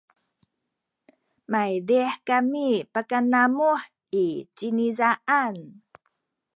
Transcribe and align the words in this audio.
maydih 1.51 2.13
kami 2.27 2.67
pakanamuh 2.93 3.81
i 4.23 4.25
cinizaan 4.57 5.55